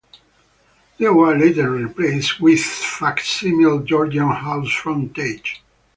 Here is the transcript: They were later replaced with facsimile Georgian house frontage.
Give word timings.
They 0.97 1.09
were 1.09 1.37
later 1.37 1.69
replaced 1.69 2.41
with 2.41 2.59
facsimile 2.61 3.83
Georgian 3.85 4.29
house 4.31 4.73
frontage. 4.73 5.63